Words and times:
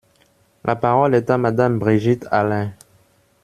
La 0.65 0.75
parole 0.75 1.13
est 1.13 1.29
à 1.29 1.37
Madame 1.37 1.77
Brigitte 1.77 2.27
Allain. 2.31 2.73